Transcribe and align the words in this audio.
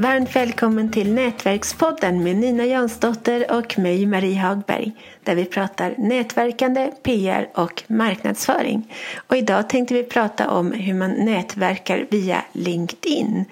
Varmt 0.00 0.36
välkommen 0.36 0.90
till 0.90 1.12
Nätverkspodden 1.12 2.22
med 2.22 2.36
Nina 2.36 2.64
Jansdotter 2.64 3.58
och 3.58 3.78
mig 3.78 4.06
Marie 4.06 4.40
Hagberg. 4.40 4.92
Där 5.24 5.34
vi 5.34 5.44
pratar 5.44 5.94
nätverkande, 5.98 6.90
PR 7.02 7.48
och 7.54 7.82
marknadsföring. 7.86 8.94
Och 9.26 9.36
idag 9.36 9.68
tänkte 9.68 9.94
vi 9.94 10.02
prata 10.02 10.50
om 10.50 10.72
hur 10.72 10.94
man 10.94 11.10
nätverkar 11.10 12.06
via 12.10 12.44
LinkedIn. 12.52 13.44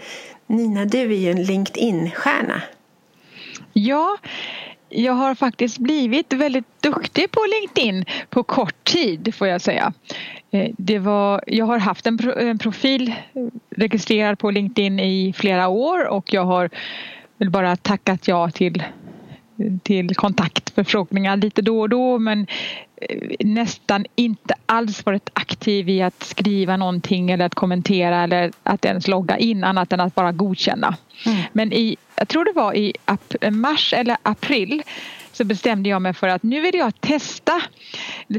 Nina, 0.47 0.85
du 0.85 0.99
är 0.99 1.19
ju 1.19 1.31
en 1.31 1.43
LinkedIn-stjärna. 1.43 2.63
Ja, 3.73 4.19
jag 4.89 5.13
har 5.13 5.35
faktiskt 5.35 5.79
blivit 5.79 6.33
väldigt 6.33 6.83
duktig 6.83 7.31
på 7.31 7.41
LinkedIn 7.61 8.05
på 8.31 8.43
kort 8.43 8.85
tid 8.85 9.35
får 9.35 9.49
jag 9.49 9.61
säga. 9.61 9.93
Eh, 10.51 10.71
det 10.79 10.99
var, 10.99 11.45
jag 11.47 11.67
har 11.67 11.79
haft 11.79 12.07
en, 12.07 12.19
pro, 12.19 12.33
en 12.39 12.59
profil 12.59 13.15
registrerad 13.77 14.39
på 14.39 14.51
LinkedIn 14.51 15.01
i 15.01 15.33
flera 15.37 15.69
år 15.69 16.09
och 16.09 16.33
jag 16.33 16.45
har 16.45 16.71
väl 17.39 17.51
bara 17.51 17.77
tackat 17.77 18.29
ja 18.29 18.51
till, 18.51 18.83
till 19.83 20.15
kontaktförfrågningar 20.15 21.37
lite 21.37 21.63
då 21.63 21.81
och 21.81 21.89
då 21.89 22.19
men 22.19 22.47
eh, 22.97 23.47
nästan 23.47 24.07
inte 24.15 24.55
alls 24.67 25.07
varit 25.07 25.31
aktiv 25.33 25.89
i 25.89 26.03
att 26.03 26.23
skriva 26.23 26.77
någonting 26.77 27.31
eller 27.31 27.45
att 27.45 27.55
kommentera 27.55 28.23
eller 28.23 28.51
att 28.63 28.85
ens 28.85 29.09
logga 29.09 29.39
in 29.39 29.65
annat 29.65 29.93
än 29.93 30.01
att 30.01 30.15
bara 30.15 30.33
godkänna. 30.33 30.97
Mm. 31.27 31.43
Men 31.53 31.73
i, 31.73 31.97
jag 32.19 32.29
tror 32.29 32.45
det 32.45 32.53
var 32.53 32.75
i 32.75 32.93
mars 33.51 33.93
eller 33.93 34.17
april 34.23 34.83
så 35.33 35.45
bestämde 35.45 35.89
jag 35.89 36.03
mig 36.03 36.15
för 36.15 36.29
att 36.29 36.43
nu 36.43 36.61
vill 36.61 36.75
jag 36.75 37.01
testa, 37.01 37.63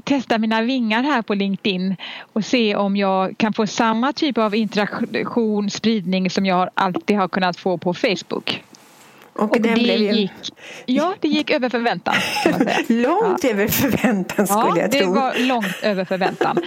testa 0.03 0.37
mina 0.37 0.61
vingar 0.61 1.03
här 1.03 1.21
på 1.21 1.33
LinkedIn 1.33 1.95
och 2.33 2.45
se 2.45 2.75
om 2.75 2.97
jag 2.97 3.37
kan 3.37 3.53
få 3.53 3.67
samma 3.67 4.13
typ 4.13 4.37
av 4.37 4.55
interaktion, 4.55 5.69
spridning 5.69 6.29
som 6.29 6.45
jag 6.45 6.69
alltid 6.73 7.17
har 7.17 7.27
kunnat 7.27 7.57
få 7.57 7.77
på 7.77 7.93
Facebook. 7.93 8.63
Och, 9.33 9.51
och 9.51 9.61
det 9.61 9.69
ju... 9.69 10.11
gick, 10.11 10.31
ja, 10.85 11.13
det 11.19 11.27
gick 11.27 11.49
över 11.51 11.69
förväntan. 11.69 12.15
långt 12.87 13.43
ja. 13.43 13.49
över 13.49 13.67
förväntan 13.67 14.47
skulle 14.47 14.63
ja, 14.65 14.77
jag 14.77 14.91
tro. 14.91 14.99
det 14.99 15.19
var 15.19 15.47
långt 15.47 15.79
över 15.83 16.05
förväntan. 16.05 16.57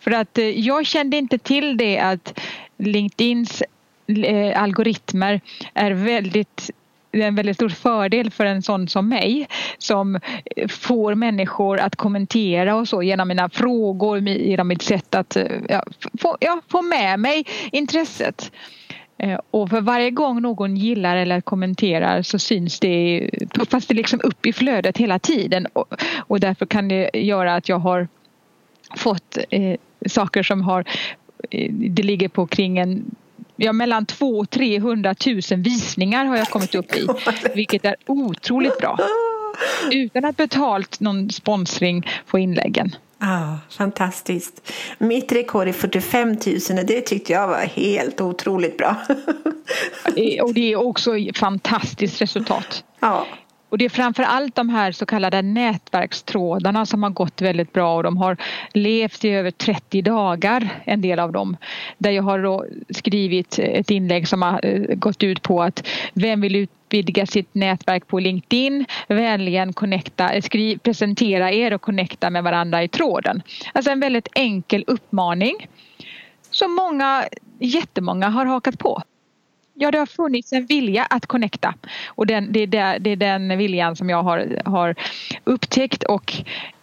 För 0.00 0.10
att 0.10 0.38
eh, 0.38 0.44
jag 0.44 0.86
kände 0.86 1.16
inte 1.16 1.38
till 1.38 1.76
det 1.76 1.98
att 1.98 2.40
LinkedIns 2.78 3.62
eh, 3.62 3.66
Eh, 4.06 4.62
algoritmer 4.62 5.40
är 5.74 5.90
väldigt 5.90 6.70
det 7.10 7.22
är 7.22 7.28
en 7.28 7.34
väldigt 7.34 7.56
stor 7.56 7.68
fördel 7.68 8.30
för 8.30 8.46
en 8.46 8.62
sån 8.62 8.88
som 8.88 9.08
mig 9.08 9.48
som 9.78 10.20
får 10.68 11.14
människor 11.14 11.78
att 11.80 11.96
kommentera 11.96 12.76
och 12.76 12.88
så 12.88 13.02
genom 13.02 13.28
mina 13.28 13.48
frågor, 13.48 14.18
genom 14.28 14.68
mitt 14.68 14.82
sätt 14.82 15.14
att 15.14 15.36
eh, 15.36 15.46
ja, 15.68 15.84
få, 16.20 16.36
ja, 16.40 16.60
få 16.68 16.82
med 16.82 17.20
mig 17.20 17.46
intresset. 17.72 18.52
Eh, 19.18 19.38
och 19.50 19.70
för 19.70 19.80
varje 19.80 20.10
gång 20.10 20.42
någon 20.42 20.76
gillar 20.76 21.16
eller 21.16 21.40
kommenterar 21.40 22.22
så 22.22 22.38
syns 22.38 22.80
det, 22.80 23.30
puffas 23.50 23.86
det 23.86 23.94
liksom 23.94 24.20
upp 24.24 24.46
i 24.46 24.52
flödet 24.52 24.96
hela 24.96 25.18
tiden 25.18 25.66
och, 25.72 25.94
och 26.16 26.40
därför 26.40 26.66
kan 26.66 26.88
det 26.88 27.10
göra 27.14 27.54
att 27.54 27.68
jag 27.68 27.78
har 27.78 28.08
fått 28.96 29.38
eh, 29.50 29.76
saker 30.06 30.42
som 30.42 30.62
har 30.62 30.84
det 31.70 32.02
ligger 32.02 32.28
på 32.28 32.46
kring 32.46 32.78
en 32.78 33.14
ja, 33.56 33.72
mellan 33.72 34.06
200 34.06 34.40
och 34.40 34.50
300 34.50 35.14
000 35.26 35.40
visningar 35.50 36.24
har 36.24 36.36
jag 36.36 36.48
kommit 36.48 36.74
upp 36.74 36.96
i. 36.96 37.06
Vilket 37.54 37.84
är 37.84 37.96
otroligt 38.06 38.78
bra. 38.78 38.98
Utan 39.90 40.24
att 40.24 40.36
betalt 40.36 41.00
någon 41.00 41.30
sponsring 41.30 42.08
på 42.26 42.38
inläggen. 42.38 42.96
Ah, 43.18 43.56
fantastiskt. 43.70 44.72
Mitt 44.98 45.32
rekord 45.32 45.68
är 45.68 45.72
45 45.72 46.28
000 46.28 46.38
och 46.78 46.86
det 46.86 47.00
tyckte 47.00 47.32
jag 47.32 47.48
var 47.48 47.58
helt 47.58 48.20
otroligt 48.20 48.76
bra. 48.78 48.96
och 50.42 50.54
det 50.54 50.72
är 50.72 50.76
också 50.76 51.18
ett 51.18 51.38
fantastiskt 51.38 52.22
resultat. 52.22 52.84
Ja. 53.00 53.26
Och 53.68 53.78
det 53.78 53.84
är 53.84 53.88
framför 53.88 54.22
allt 54.22 54.54
de 54.54 54.68
här 54.68 54.92
så 54.92 55.06
kallade 55.06 55.42
nätverkstrådarna 55.42 56.86
som 56.86 57.02
har 57.02 57.10
gått 57.10 57.42
väldigt 57.42 57.72
bra 57.72 57.96
och 57.96 58.02
de 58.02 58.16
har 58.16 58.36
levt 58.72 59.24
i 59.24 59.30
över 59.30 59.50
30 59.50 60.02
dagar, 60.02 60.68
en 60.84 61.00
del 61.00 61.18
av 61.18 61.32
dem. 61.32 61.56
Där 61.98 62.10
jag 62.10 62.22
har 62.22 62.42
då 62.42 62.66
skrivit 62.90 63.58
ett 63.58 63.90
inlägg 63.90 64.28
som 64.28 64.42
har 64.42 64.60
eh, 64.62 64.80
gått 64.94 65.22
ut 65.22 65.42
på 65.42 65.62
att 65.62 65.88
vem 66.14 66.40
vill 66.40 66.56
utvidga 66.56 67.26
sitt 67.26 67.54
nätverk 67.54 68.06
på 68.06 68.18
LinkedIn, 68.18 68.84
vänligen 69.08 69.72
connecta, 69.72 70.32
eh, 70.32 70.42
skriv, 70.42 70.78
presentera 70.78 71.52
er 71.52 71.72
och 71.72 71.82
connecta 71.82 72.30
med 72.30 72.44
varandra 72.44 72.82
i 72.82 72.88
tråden. 72.88 73.42
Alltså 73.72 73.90
en 73.90 74.00
väldigt 74.00 74.28
enkel 74.34 74.84
uppmaning 74.86 75.68
som 76.50 76.74
många, 76.74 77.24
jättemånga 77.58 78.28
har 78.28 78.46
hakat 78.46 78.78
på. 78.78 79.02
Ja, 79.74 79.90
det 79.90 79.98
har 79.98 80.06
funnits 80.06 80.52
en 80.52 80.66
vilja 80.66 81.04
att 81.10 81.26
connecta 81.26 81.74
och 82.06 82.26
den, 82.26 82.52
det, 82.52 82.60
är 82.60 82.66
där, 82.66 82.98
det 82.98 83.10
är 83.10 83.16
den 83.16 83.58
viljan 83.58 83.96
som 83.96 84.10
jag 84.10 84.22
har, 84.22 84.62
har 84.64 84.94
upptäckt 85.44 86.02
och 86.04 86.34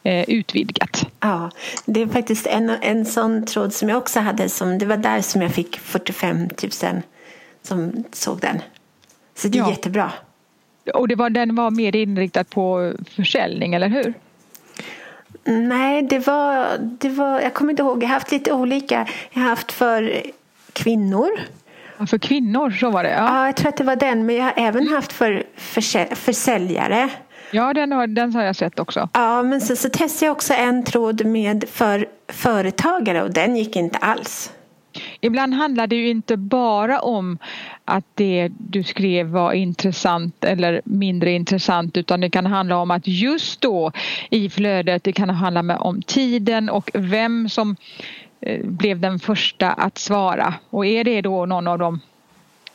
eh, 0.04 0.30
utvidgat. 0.30 1.08
Ja, 1.20 1.52
det 1.86 2.02
är 2.02 2.08
faktiskt 2.08 2.48
en, 2.48 2.70
en 2.70 3.06
sån 3.06 3.46
tråd 3.46 3.74
som 3.74 3.90
jag 3.90 3.98
också 3.98 4.20
hade. 4.20 4.50
Som, 4.50 4.78
det 4.78 4.86
var 4.86 4.98
där 4.98 5.22
som 5.22 5.42
jag 5.42 5.52
fick 5.52 5.80
45 5.80 6.50
000 6.84 7.02
som 7.62 8.04
såg 8.12 8.40
den. 8.40 8.62
Så 9.36 9.48
det 9.48 9.58
är 9.58 9.64
ja. 9.64 9.70
jättebra. 9.70 10.12
Och 10.94 11.08
det 11.08 11.16
var, 11.16 11.30
den 11.30 11.56
var 11.56 11.72
mer 11.72 11.96
inriktad 11.96 12.44
på 12.44 12.94
försäljning, 13.16 13.74
eller 13.74 13.88
hur? 13.88 14.14
Nej, 15.44 16.02
det 16.02 16.20
var, 16.20 16.68
det 16.80 17.10
var, 17.10 17.42
jag 17.42 17.54
kommer 17.54 17.72
inte 17.72 17.84
ihåg. 17.84 18.04
Jag 18.04 18.08
har 18.08 18.14
haft 18.14 18.32
lite 18.32 18.54
olika. 18.54 19.08
Jag 19.32 19.42
har 19.42 19.50
haft 19.50 19.72
för 19.72 20.24
kvinnor 20.74 21.30
för 22.08 22.18
kvinnor, 22.18 22.72
så 22.72 22.92
var 22.92 23.04
det? 23.04 23.10
Ja. 23.10 23.18
ja, 23.18 23.46
jag 23.46 23.56
tror 23.56 23.70
att 23.70 23.78
det 23.78 23.84
var 23.84 23.96
den. 23.96 24.26
Men 24.26 24.36
jag 24.36 24.44
har 24.44 24.54
även 24.56 24.88
haft 24.88 25.14
för 25.14 25.44
försäljare. 26.16 27.10
Ja, 27.52 27.74
den 27.74 27.92
har, 27.92 28.08
den 28.08 28.36
har 28.36 28.44
jag 28.44 28.56
sett 28.56 28.80
också. 28.80 29.10
Ja, 29.14 29.44
men 29.44 29.62
så, 29.62 29.76
så 29.76 29.90
testade 29.90 30.26
jag 30.26 30.32
också 30.32 30.54
en 30.54 30.84
tråd 30.84 31.26
med 31.26 31.64
för 31.72 32.06
företagare 32.28 33.24
och 33.24 33.34
den 33.34 33.56
gick 33.56 33.76
inte 33.76 33.98
alls. 33.98 34.54
Ibland 35.22 35.54
handlar 35.54 35.88
det 35.88 35.96
ju 35.96 36.10
inte 36.10 36.38
bara 36.38 37.00
om 37.00 37.38
att 37.86 38.06
det 38.16 38.50
du 38.58 38.84
skrev 38.84 39.28
var 39.28 39.54
intressant 39.54 40.44
eller 40.44 40.82
mindre 40.86 41.32
intressant 41.32 41.98
utan 41.98 42.22
det 42.22 42.30
kan 42.30 42.46
handla 42.46 42.78
om 42.78 42.92
att 42.92 43.08
just 43.08 43.62
då 43.62 43.92
i 44.30 44.50
flödet 44.50 45.04
det 45.04 45.12
kan 45.12 45.30
handla 45.30 45.78
om 45.78 46.02
tiden 46.02 46.70
och 46.70 46.92
vem 46.94 47.50
som 47.50 47.76
Eh, 48.42 48.66
blev 48.66 49.00
den 49.00 49.20
första 49.20 49.72
att 49.72 49.98
svara 49.98 50.54
och 50.70 50.86
är 50.86 51.04
det 51.04 51.22
då 51.22 51.46
någon 51.46 51.68
av 51.68 51.80
de 51.80 52.00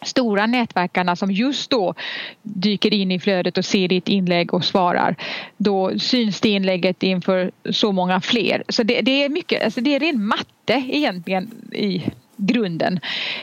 stora 0.03 0.47
nätverkarna 0.47 1.17
som 1.17 1.31
just 1.31 1.71
då 1.71 1.95
dyker 2.43 2.95
in 2.95 3.11
i 3.11 3.21
flödet 3.21 3.59
och 3.59 3.65
ser 3.65 3.89
ditt 3.89 4.09
inlägg 4.09 4.55
och 4.55 4.65
svarar 4.65 5.17
då 5.57 5.99
syns 5.99 6.41
det 6.41 6.49
inlägget 6.49 7.03
inför 7.03 7.51
så 7.71 7.93
många 7.93 8.21
fler. 8.21 8.65
Så 8.69 8.83
det, 8.83 9.01
det 9.01 9.25
är 9.25 9.29
mycket, 9.29 9.65
alltså 9.65 9.81
det 9.81 9.95
är 9.95 10.01
ren 10.01 10.27
matte 10.27 10.85
egentligen 10.89 11.51
i 11.73 12.03
grunden. 12.37 13.01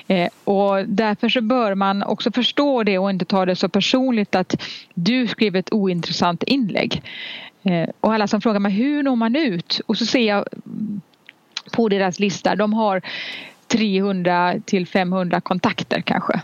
Eh, 0.07 0.29
och 0.43 0.87
därför 0.87 1.29
så 1.29 1.41
bör 1.41 1.75
man 1.75 2.03
också 2.03 2.31
förstå 2.31 2.83
det 2.83 2.97
och 2.97 3.09
inte 3.09 3.25
ta 3.25 3.45
det 3.45 3.55
så 3.55 3.69
personligt 3.69 4.35
att 4.35 4.63
du 4.93 5.27
skrev 5.27 5.55
ett 5.55 5.73
ointressant 5.73 6.43
inlägg. 6.43 7.01
Eh, 7.63 7.89
och 7.99 8.13
alla 8.13 8.27
som 8.27 8.41
frågar 8.41 8.59
mig 8.59 8.71
hur 8.71 9.03
når 9.03 9.15
man 9.15 9.35
ut? 9.35 9.81
Och 9.85 9.97
så 9.97 10.05
ser 10.05 10.27
jag 10.27 10.45
på 11.73 11.89
deras 11.89 12.19
lista. 12.19 12.55
De 12.55 12.73
har 12.73 13.01
300 13.67 14.55
till 14.65 14.87
500 14.87 15.41
kontakter 15.41 16.01
kanske. 16.01 16.41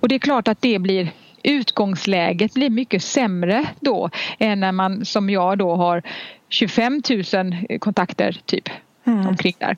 Och 0.00 0.08
det 0.08 0.14
är 0.14 0.18
klart 0.18 0.48
att 0.48 0.62
det 0.62 0.78
blir 0.78 1.08
utgångsläget 1.42 2.54
blir 2.54 2.70
mycket 2.70 3.02
sämre 3.02 3.66
då 3.80 4.10
än 4.38 4.60
när 4.60 4.72
man 4.72 5.04
som 5.04 5.30
jag 5.30 5.58
då 5.58 5.74
har 5.74 6.02
25 6.48 7.02
000 7.34 7.78
kontakter 7.78 8.40
typ. 8.46 8.68
Mm. 9.06 9.26
omkring 9.26 9.54
där. 9.58 9.76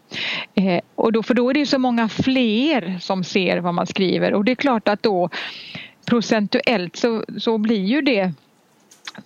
Eh, 0.54 0.80
och 0.94 1.12
då, 1.12 1.22
för 1.22 1.34
då 1.34 1.50
är 1.50 1.54
det 1.54 1.66
så 1.66 1.78
många 1.78 2.08
fler 2.08 2.98
som 3.00 3.24
ser 3.24 3.58
vad 3.58 3.74
man 3.74 3.86
skriver 3.86 4.34
och 4.34 4.44
det 4.44 4.52
är 4.52 4.56
klart 4.56 4.88
att 4.88 5.02
då 5.02 5.30
procentuellt 6.06 6.96
så, 6.96 7.24
så 7.38 7.58
blir 7.58 7.84
ju 7.84 8.00
det 8.00 8.32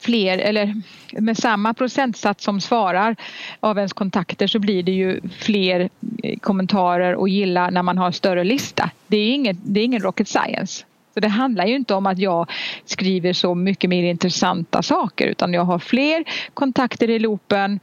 fler 0.00 0.38
eller 0.38 0.82
med 1.12 1.38
samma 1.38 1.75
procentsats 1.75 2.44
som 2.44 2.61
svarar 2.61 3.17
av 3.61 3.77
ens 3.79 3.93
kontakter 3.93 4.47
så 4.47 4.59
blir 4.59 4.82
det 4.82 4.93
ju 4.93 5.21
fler 5.38 5.88
eh, 6.23 6.38
kommentarer 6.38 7.15
och 7.15 7.29
gilla 7.29 7.71
när 7.71 7.82
man 7.82 7.99
har 7.99 8.12
större 8.12 8.44
lista. 8.44 8.91
Det 9.06 9.17
är, 9.17 9.35
inget, 9.35 9.56
det 9.62 9.81
är 9.81 9.85
ingen 9.85 10.03
rocket 10.03 10.29
science. 10.29 10.85
Så 11.15 11.21
det 11.21 11.29
handlar 11.29 11.67
ju 11.67 11.77
inte 11.77 11.94
om 11.94 12.06
att 12.06 12.19
jag 12.19 12.50
skriver 12.85 13.32
så 13.32 13.55
mycket 13.55 13.91
mer 13.91 14.03
intressanta 14.03 14.82
saker 14.82 15.27
utan 15.27 15.55
jag 15.55 15.65
har 15.65 15.79
fler 15.79 16.25
kontakter 16.55 17.11
i 17.11 17.19
loopen 17.19 17.81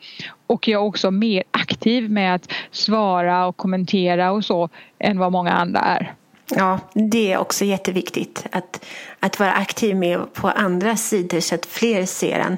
och 0.47 0.67
jag 0.67 0.81
är 0.81 0.85
också 0.85 1.11
mer 1.11 1.43
aktiv 1.51 2.11
med 2.11 2.35
att 2.35 2.53
svara 2.71 3.45
och 3.45 3.57
kommentera 3.57 4.31
och 4.31 4.45
så 4.45 4.69
än 4.99 5.19
vad 5.19 5.31
många 5.31 5.51
andra 5.51 5.79
är. 5.79 6.13
Ja, 6.55 6.79
det 6.93 7.31
är 7.31 7.37
också 7.37 7.65
jätteviktigt 7.65 8.45
att, 8.51 8.85
att 9.19 9.39
vara 9.39 9.51
aktiv 9.53 9.95
med 9.95 10.33
på 10.33 10.47
andra 10.47 10.95
sidor 10.95 11.39
så 11.39 11.55
att 11.55 11.65
fler 11.65 12.05
ser 12.05 12.39
en 12.39 12.57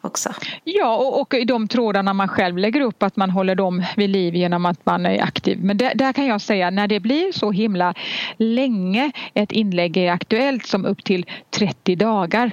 också. 0.00 0.32
Ja, 0.64 0.96
och, 0.96 1.20
och 1.20 1.34
i 1.34 1.44
de 1.44 1.68
trådarna 1.68 2.14
man 2.14 2.28
själv 2.28 2.58
lägger 2.58 2.80
upp 2.80 3.02
att 3.02 3.16
man 3.16 3.30
håller 3.30 3.54
dem 3.54 3.84
vid 3.96 4.10
liv 4.10 4.34
genom 4.34 4.66
att 4.66 4.86
man 4.86 5.06
är 5.06 5.22
aktiv. 5.22 5.58
Men 5.64 5.76
det, 5.76 5.92
där 5.94 6.12
kan 6.12 6.26
jag 6.26 6.40
säga 6.40 6.70
när 6.70 6.88
det 6.88 7.00
blir 7.00 7.32
så 7.32 7.50
himla 7.50 7.94
länge 8.36 9.12
ett 9.34 9.52
inlägg 9.52 9.96
är 9.96 10.12
aktuellt 10.12 10.66
som 10.66 10.84
upp 10.84 11.04
till 11.04 11.26
30 11.50 11.96
dagar 11.96 12.52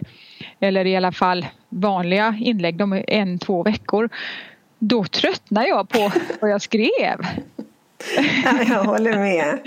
eller 0.59 0.85
i 0.85 0.95
alla 0.95 1.11
fall 1.11 1.45
vanliga 1.69 2.37
inlägg, 2.39 2.77
de 2.77 2.93
är 2.93 3.09
en, 3.09 3.39
två 3.39 3.63
veckor. 3.63 4.09
Då 4.79 5.03
tröttnar 5.03 5.65
jag 5.65 5.89
på 5.89 6.11
vad 6.41 6.51
jag 6.51 6.61
skrev. 6.61 7.25
Ja, 8.43 8.63
jag 8.69 8.83
håller 8.83 9.17
med. 9.17 9.59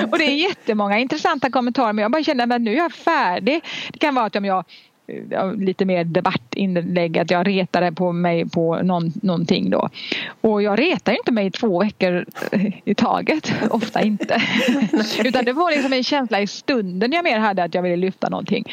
Jag 0.00 0.12
och 0.12 0.18
det 0.18 0.24
är 0.24 0.48
jättemånga 0.48 0.98
intressanta 0.98 1.50
kommentarer 1.50 1.92
men 1.92 2.02
jag 2.02 2.12
bara 2.12 2.22
känner 2.22 2.54
att 2.54 2.60
nu 2.60 2.72
är 2.72 2.76
jag 2.76 2.92
färdig. 2.92 3.64
Det 3.92 3.98
kan 3.98 4.14
vara 4.14 4.26
att 4.26 4.36
om 4.36 4.44
jag 4.44 4.64
lite 5.56 5.84
mer 5.84 6.04
debattinlägg 6.04 7.18
att 7.18 7.30
jag 7.30 7.46
retade 7.46 7.92
på 7.92 8.12
mig 8.12 8.48
på 8.48 8.76
någon, 8.82 9.12
någonting 9.22 9.70
då. 9.70 9.88
Och 10.40 10.62
jag 10.62 10.78
retar 10.78 11.12
inte 11.12 11.32
mig 11.32 11.50
två 11.50 11.80
veckor 11.80 12.24
i 12.84 12.94
taget, 12.94 13.52
ofta 13.70 14.02
inte. 14.02 14.42
Utan 15.24 15.44
det 15.44 15.52
var 15.52 15.70
liksom 15.70 15.92
en 15.92 16.04
känsla 16.04 16.40
i 16.40 16.46
stunden 16.46 17.12
jag 17.12 17.24
mer 17.24 17.38
hade 17.38 17.64
att 17.64 17.74
jag 17.74 17.82
ville 17.82 17.96
lyfta 17.96 18.28
någonting. 18.28 18.64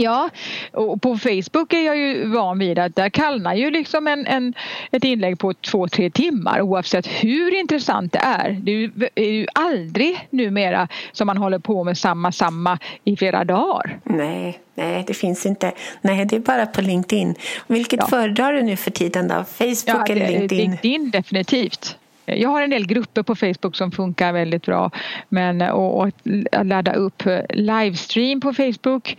Ja, 0.00 0.30
och 0.72 1.02
på 1.02 1.18
Facebook 1.18 1.72
är 1.72 1.86
jag 1.86 1.96
ju 1.96 2.26
van 2.26 2.58
vid 2.58 2.78
att 2.78 2.96
där 2.96 3.08
kallnar 3.08 3.54
ju 3.54 3.70
liksom 3.70 4.06
en, 4.06 4.26
en, 4.26 4.54
ett 4.90 5.04
inlägg 5.04 5.38
på 5.38 5.54
två, 5.54 5.88
tre 5.88 6.10
timmar 6.10 6.60
oavsett 6.60 7.06
hur 7.06 7.54
intressant 7.60 8.12
det 8.12 8.18
är. 8.18 8.50
Det 8.50 8.72
är 8.72 8.76
ju, 8.76 8.90
är 9.14 9.30
ju 9.30 9.46
aldrig 9.54 10.28
numera 10.30 10.88
som 11.12 11.26
man 11.26 11.36
håller 11.36 11.58
på 11.58 11.84
med 11.84 11.98
samma, 11.98 12.32
samma 12.32 12.78
i 13.04 13.16
flera 13.16 13.44
dagar. 13.44 13.98
Nej, 14.04 14.58
nej 14.74 15.04
det 15.06 15.14
finns 15.14 15.46
inte. 15.46 15.72
Nej, 16.00 16.24
det 16.24 16.36
är 16.36 16.40
bara 16.40 16.66
på 16.66 16.80
LinkedIn. 16.80 17.34
Vilket 17.66 18.00
ja. 18.00 18.06
föredrar 18.06 18.52
du 18.52 18.62
nu 18.62 18.76
för 18.76 18.90
tiden 18.90 19.28
då? 19.28 19.44
Facebook 19.44 20.08
ja, 20.08 20.12
eller 20.12 20.28
LinkedIn? 20.28 20.58
LinkedIn 20.58 21.10
definitivt. 21.10 21.96
Jag 22.24 22.48
har 22.48 22.62
en 22.62 22.70
del 22.70 22.86
grupper 22.86 23.22
på 23.22 23.34
Facebook 23.34 23.76
som 23.76 23.92
funkar 23.92 24.32
väldigt 24.32 24.66
bra. 24.66 24.90
Men 25.28 25.62
och, 25.62 26.00
och 26.00 26.06
att 26.52 26.66
ladda 26.66 26.92
upp 26.92 27.22
livestream 27.48 28.40
på 28.40 28.52
Facebook 28.52 29.16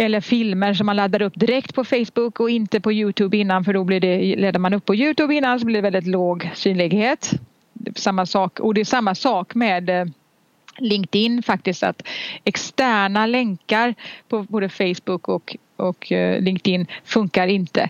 eller 0.00 0.20
filmer 0.20 0.74
som 0.74 0.86
man 0.86 0.96
laddar 0.96 1.22
upp 1.22 1.32
direkt 1.36 1.74
på 1.74 1.84
Facebook 1.84 2.40
och 2.40 2.50
inte 2.50 2.80
på 2.80 2.92
Youtube 2.92 3.36
innan 3.36 3.64
för 3.64 3.72
då 3.72 3.84
blir 3.84 4.00
det, 4.00 4.36
laddar 4.36 4.60
man 4.60 4.74
upp 4.74 4.84
på 4.84 4.94
Youtube 4.94 5.34
innan 5.34 5.60
så 5.60 5.66
blir 5.66 5.76
det 5.76 5.90
väldigt 5.90 6.06
låg 6.06 6.50
synlighet. 6.54 7.30
Samma 7.96 8.26
sak, 8.26 8.60
och 8.60 8.74
det 8.74 8.80
är 8.80 8.84
samma 8.84 9.14
sak 9.14 9.54
med 9.54 9.90
eh, 9.90 10.04
LinkedIn 10.78 11.42
faktiskt 11.42 11.82
att 11.82 12.02
externa 12.44 13.26
länkar 13.26 13.94
på 14.28 14.42
både 14.42 14.68
Facebook 14.68 15.28
och, 15.28 15.56
och 15.76 16.12
eh, 16.12 16.40
LinkedIn 16.40 16.86
funkar 17.04 17.46
inte. 17.46 17.88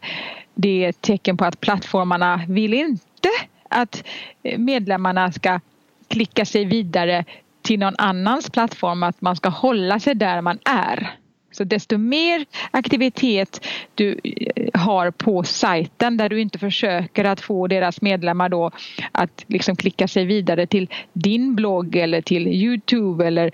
Det 0.55 0.85
är 0.85 0.89
ett 0.89 1.01
tecken 1.01 1.37
på 1.37 1.45
att 1.45 1.61
plattformarna 1.61 2.41
vill 2.49 2.75
inte 2.75 3.29
att 3.69 4.05
eh, 4.43 4.59
medlemmarna 4.59 5.33
ska 5.33 5.61
klicka 6.09 6.45
sig 6.45 6.65
vidare 6.65 7.25
till 7.63 7.79
någon 7.79 7.97
annans 7.99 8.51
plattform, 8.51 9.03
att 9.03 9.21
man 9.21 9.37
ska 9.37 9.49
hålla 9.49 10.01
sig 10.01 10.15
där 10.15 10.41
man 10.41 10.59
är. 10.65 11.20
Så 11.51 11.65
desto 11.65 11.99
mer 11.99 12.47
aktivitet 12.71 13.67
du 13.95 14.21
eh, 14.25 14.81
har 14.81 15.11
på 15.11 15.43
sajten 15.43 16.17
där 16.17 16.29
du 16.29 16.41
inte 16.41 16.59
försöker 16.59 17.25
att 17.25 17.41
få 17.41 17.67
deras 17.67 18.03
medlemmar 18.03 18.49
då 18.49 18.71
att 19.13 19.45
liksom 19.47 19.77
klicka 19.77 20.09
sig 20.09 20.25
vidare 20.25 20.67
till 20.67 20.89
din 21.13 21.55
blogg 21.55 21.97
eller 21.97 22.21
till 22.21 22.49
Youtube 22.49 23.27
eller 23.27 23.51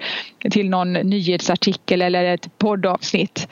till 0.50 0.70
någon 0.70 0.93
nyhetsartikel 0.93 2.02
eller 2.02 2.25
ett 2.25 2.58
poddavsnitt 2.58 3.48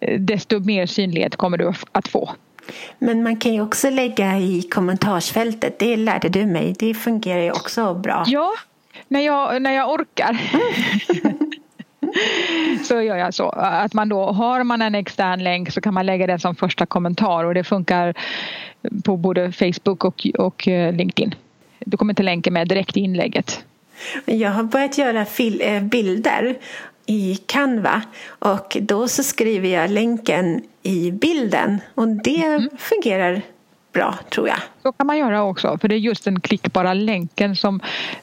eh, 0.00 0.20
desto 0.20 0.60
mer 0.60 0.86
synlighet 0.86 1.36
kommer 1.36 1.58
du 1.58 1.72
att 1.92 2.08
få. 2.08 2.30
Men 2.98 3.22
man 3.22 3.36
kan 3.36 3.54
ju 3.54 3.60
också 3.60 3.90
lägga 3.90 4.38
i 4.38 4.62
kommentarsfältet, 4.62 5.78
det 5.78 5.96
lärde 5.96 6.28
du 6.28 6.46
mig, 6.46 6.74
det 6.78 6.94
fungerar 6.94 7.40
ju 7.40 7.50
också 7.50 7.94
bra. 7.94 8.24
Ja, 8.26 8.52
när 9.08 9.20
jag, 9.20 9.62
när 9.62 9.72
jag 9.72 9.90
orkar. 9.90 10.40
så 12.84 13.02
gör 13.02 13.16
jag 13.16 13.34
så. 13.34 13.48
Att 13.48 13.94
man 13.94 14.08
då, 14.08 14.24
har 14.24 14.64
man 14.64 14.82
en 14.82 14.94
extern 14.94 15.44
länk 15.44 15.72
så 15.72 15.80
kan 15.80 15.94
man 15.94 16.06
lägga 16.06 16.26
den 16.26 16.38
som 16.38 16.54
första 16.54 16.86
kommentar 16.86 17.44
och 17.44 17.54
det 17.54 17.64
funkar 17.64 18.14
på 19.04 19.16
både 19.16 19.52
Facebook 19.52 20.04
och, 20.04 20.26
och 20.38 20.68
eh, 20.68 20.92
LinkedIn. 20.92 21.34
Du 21.78 21.96
kommer 21.96 22.12
inte 22.12 22.22
länka 22.22 22.50
med 22.50 22.68
direkt 22.68 22.96
i 22.96 23.00
inlägget. 23.00 23.64
Jag 24.24 24.50
har 24.50 24.62
börjat 24.62 24.98
göra 24.98 25.26
eh, 25.60 25.82
bilder 25.82 26.54
i 27.06 27.36
Canva 27.46 28.02
och 28.26 28.76
då 28.80 29.08
så 29.08 29.22
skriver 29.22 29.68
jag 29.68 29.90
länken 29.90 30.62
i 30.82 31.10
bilden 31.10 31.80
och 31.94 32.08
det 32.08 32.44
mm. 32.44 32.68
fungerar 32.78 33.42
bra 33.96 34.14
tror 34.30 34.48
jag. 34.48 34.58
Så 34.82 34.92
kan 34.92 35.06
man 35.06 35.18
göra 35.18 35.42
också 35.42 35.78
för 35.78 35.88
det 35.88 35.94
är 35.94 35.98
just 35.98 36.24
den 36.24 36.40
klickbara 36.40 36.94
länken 36.94 37.56
som, 37.56 37.80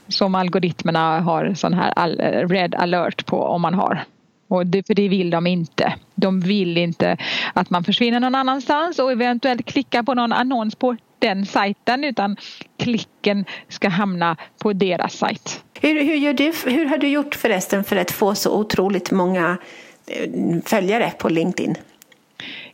som 0.08 0.36
algoritmerna 0.36 1.20
har 1.20 1.54
sån 1.54 1.74
här 1.74 2.48
red 2.48 2.76
alert 2.76 3.26
på 3.26 3.44
om 3.44 3.62
man 3.62 3.74
har. 3.74 4.04
Och 4.48 4.68
det, 4.68 4.88
för 4.88 4.94
det 4.94 5.08
vill 5.10 5.30
de 5.30 5.48
inte. 5.48 5.94
De 6.16 6.40
vill 6.40 6.78
inte 6.78 7.18
att 7.54 7.70
man 7.70 7.84
försvinner 7.84 8.20
någon 8.20 8.36
annanstans 8.36 9.00
och 9.00 9.12
eventuellt 9.12 9.66
klickar 9.66 10.04
på 10.04 10.14
någon 10.14 10.34
annons 10.34 10.76
på 10.76 10.96
den 11.20 11.46
sajten 11.46 12.04
utan 12.04 12.38
klicken 12.78 13.46
ska 13.70 13.90
hamna 13.90 14.38
på 14.58 14.74
deras 14.74 15.14
sajt. 15.14 15.64
Hur, 15.82 16.04
hur, 16.04 16.16
gör 16.16 16.34
du, 16.34 16.54
hur 16.66 16.86
har 16.86 16.98
du 16.98 17.08
gjort 17.08 17.36
förresten 17.36 17.84
för 17.84 17.96
att 17.96 18.12
få 18.12 18.36
så 18.36 18.60
otroligt 18.60 19.12
många 19.12 19.58
eh, 20.08 20.30
följare 20.66 21.12
på 21.18 21.30
LinkedIn? 21.30 21.76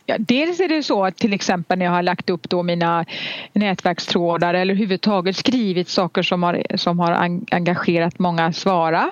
Ja, 0.06 0.16
dels 0.18 0.60
är 0.60 0.68
det 0.68 0.82
så 0.82 1.04
att 1.04 1.16
till 1.16 1.32
exempel 1.32 1.78
när 1.78 1.86
jag 1.86 1.92
har 1.92 2.02
lagt 2.02 2.30
upp 2.30 2.48
då 2.50 2.62
mina 2.62 3.04
nätverkstrådar 3.52 4.54
eller 4.54 4.74
överhuvudtaget 4.74 5.36
skrivit 5.36 5.88
saker 5.88 6.22
som 6.22 6.42
har, 6.42 6.62
som 6.76 6.98
har 6.98 7.12
engagerat 7.50 8.18
många 8.18 8.44
att 8.44 8.56
svara 8.56 9.10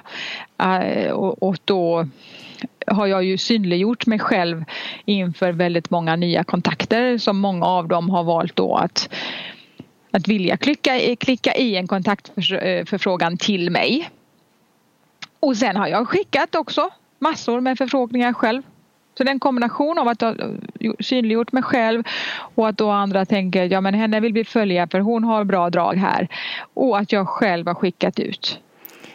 eh, 0.63 1.11
och, 1.11 1.43
och 1.43 1.59
då 1.65 2.09
har 2.87 3.07
jag 3.07 3.25
ju 3.25 3.39
synliggjort 3.39 4.07
mig 4.07 4.19
själv 4.19 4.65
inför 5.05 5.53
väldigt 5.53 5.91
många 5.91 6.17
nya 6.17 6.45
kontakter 6.45 7.19
som 7.19 7.39
många 7.39 7.67
av 7.67 7.89
dem 7.89 8.11
har 8.11 8.25
valt 8.25 8.57
då 8.57 8.77
att 8.77 9.09
att 10.11 10.29
vilja 10.29 10.57
klicka, 10.57 11.17
klicka 11.17 11.55
i 11.55 11.77
en 11.77 11.87
kontaktförfrågan 11.87 13.33
eh, 13.33 13.37
till 13.37 13.71
mig. 13.71 14.11
Och 15.41 15.57
sen 15.57 15.77
har 15.77 15.87
jag 15.87 16.09
skickat 16.09 16.55
också 16.55 16.91
massor 17.19 17.61
med 17.61 17.79
förfrågningar 17.79 18.33
själv 18.33 18.63
så 19.19 19.25
det 19.25 19.31
är 19.31 19.33
en 19.33 19.41
kombination 19.41 19.99
av 19.99 20.09
att 20.09 20.21
ha 20.21 20.29
eh, 20.29 20.93
synliggjort 21.01 21.53
mig 21.53 21.63
själv 21.63 22.03
och 22.55 22.69
att 22.69 22.77
då 22.77 22.91
andra 22.91 23.25
tänker 23.25 23.65
ja 23.65 23.81
men 23.81 23.95
henne 23.95 24.21
vill 24.21 24.33
vi 24.33 24.45
följa 24.45 24.89
för 24.89 25.01
hon 25.01 25.25
har 25.25 25.45
bra 25.45 25.71
drag 25.71 25.95
här. 25.95 26.29
Och 26.75 26.99
att 26.99 27.13
jag 27.13 27.29
själv 27.29 27.67
har 27.67 27.75
skickat 27.75 28.19
ut. 28.19 28.59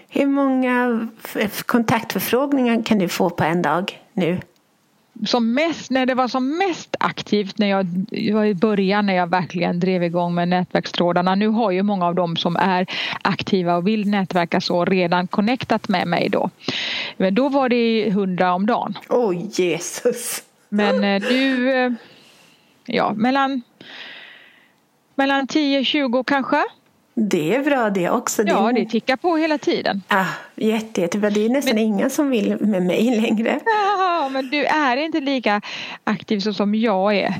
Hur 0.09 0.25
många 0.25 1.07
kontaktförfrågningar 1.65 2.83
kan 2.83 2.99
du 2.99 3.09
få 3.09 3.29
på 3.29 3.43
en 3.43 3.61
dag 3.61 3.99
nu? 4.13 4.39
Som 5.25 5.53
mest, 5.53 5.91
när 5.91 6.05
det 6.05 6.15
var 6.15 6.27
som 6.27 6.57
mest 6.57 6.95
aktivt 6.99 7.57
när 7.57 7.67
jag 7.67 7.87
var 8.33 8.45
i 8.45 8.53
början 8.53 9.05
när 9.05 9.13
jag 9.13 9.27
verkligen 9.27 9.79
drev 9.79 10.03
igång 10.03 10.35
med 10.35 10.47
nätverkstrådarna. 10.47 11.35
Nu 11.35 11.47
har 11.47 11.71
ju 11.71 11.83
många 11.83 12.05
av 12.05 12.15
dem 12.15 12.37
som 12.37 12.55
är 12.55 12.85
aktiva 13.21 13.75
och 13.75 13.87
vill 13.87 14.09
nätverka 14.09 14.61
så 14.61 14.85
redan 14.85 15.27
connectat 15.27 15.87
med 15.89 16.07
mig 16.07 16.29
då. 16.29 16.49
Men 17.17 17.35
då 17.35 17.49
var 17.49 17.69
det 17.69 18.11
hundra 18.11 18.53
om 18.53 18.65
dagen. 18.65 18.97
Åh 19.09 19.29
oh, 19.29 19.35
Jesus! 19.51 20.43
Men 20.69 21.03
eh, 21.03 21.21
nu, 21.29 21.71
eh, 21.71 21.91
ja 22.85 23.13
mellan 23.13 23.61
mellan 25.15 25.47
10-20 25.47 26.23
kanske. 26.23 26.63
Det 27.15 27.55
är 27.55 27.63
bra 27.63 27.89
det 27.89 28.09
också. 28.09 28.43
Ja, 28.43 28.71
det 28.75 28.85
tickar 28.85 29.15
på 29.15 29.35
hela 29.35 29.57
tiden. 29.57 30.01
Ah, 30.07 30.25
jätte, 30.55 31.01
jättebra. 31.01 31.29
Det 31.29 31.45
är 31.45 31.49
nästan 31.49 31.75
men... 31.75 31.83
ingen 31.83 32.09
som 32.09 32.29
vill 32.29 32.57
med 32.59 32.83
mig 32.83 33.21
längre. 33.21 33.59
Ja, 34.23 34.29
men 34.29 34.49
du 34.49 34.65
är 34.65 34.97
inte 34.97 35.19
lika 35.19 35.61
aktiv 36.03 36.39
så 36.39 36.53
som 36.53 36.75
jag 36.75 37.15
är. 37.15 37.33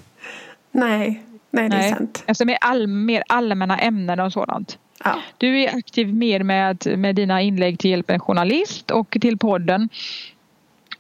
Nej, 0.72 1.24
nej 1.52 1.70
det 1.70 1.76
är 1.76 1.80
Nej. 1.80 1.92
sant. 1.92 2.24
Alltså 2.28 2.46
med 2.46 2.58
all, 2.62 2.88
mer 2.88 3.24
allmänna 3.28 3.78
ämnen 3.78 4.20
och 4.20 4.34
sådant. 4.34 4.78
Ja. 5.04 5.16
Du 5.38 5.62
är 5.62 5.78
aktiv 5.78 6.14
mer 6.14 6.44
med, 6.44 6.98
med 6.98 7.16
dina 7.16 7.42
inlägg 7.42 7.80
till 7.80 7.92
Hjälp 7.92 8.10
en 8.10 8.20
journalist 8.20 8.92
och 8.92 9.18
till 9.22 9.38
podden. 9.38 9.90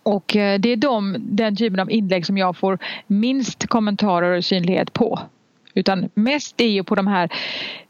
Och 0.03 0.35
eh, 0.35 0.59
det 0.59 0.69
är 0.69 0.77
de, 0.77 1.15
den 1.19 1.55
typen 1.55 1.79
av 1.79 1.91
inlägg 1.91 2.25
som 2.25 2.37
jag 2.37 2.57
får 2.57 2.79
minst 3.07 3.67
kommentarer 3.67 4.37
och 4.37 4.45
synlighet 4.45 4.93
på. 4.93 5.19
Utan 5.73 6.09
mest 6.13 6.61
är 6.61 6.67
ju 6.67 6.83
på 6.83 6.95
de 6.95 7.07
här 7.07 7.29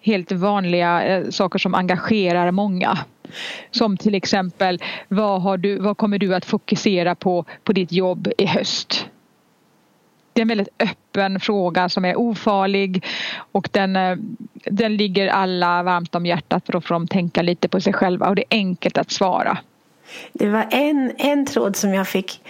helt 0.01 0.31
vanliga 0.31 1.03
eh, 1.03 1.29
saker 1.29 1.59
som 1.59 1.75
engagerar 1.75 2.51
många. 2.51 2.97
Som 3.71 3.97
till 3.97 4.15
exempel 4.15 4.79
vad, 5.07 5.41
har 5.41 5.57
du, 5.57 5.79
vad 5.79 5.97
kommer 5.97 6.19
du 6.19 6.35
att 6.35 6.45
fokusera 6.45 7.15
på 7.15 7.45
på 7.63 7.73
ditt 7.73 7.91
jobb 7.91 8.27
i 8.37 8.45
höst? 8.45 9.05
Det 10.33 10.39
är 10.39 10.41
en 10.41 10.47
väldigt 10.47 10.69
öppen 10.79 11.39
fråga 11.39 11.89
som 11.89 12.05
är 12.05 12.15
ofarlig 12.19 13.05
och 13.51 13.69
den, 13.71 13.95
eh, 13.95 14.17
den 14.65 14.97
ligger 14.97 15.27
alla 15.27 15.83
varmt 15.83 16.15
om 16.15 16.25
hjärtat 16.25 16.65
för 16.65 16.73
då 16.73 16.81
får 16.81 16.95
de 16.95 17.07
tänka 17.07 17.41
lite 17.41 17.67
på 17.69 17.81
sig 17.81 17.93
själva 17.93 18.29
och 18.29 18.35
det 18.35 18.41
är 18.49 18.57
enkelt 18.57 18.97
att 18.97 19.11
svara. 19.11 19.57
Det 20.33 20.49
var 20.49 20.67
en, 20.71 21.11
en 21.17 21.45
tråd 21.45 21.75
som 21.75 21.93
jag 21.93 22.07
fick 22.07 22.41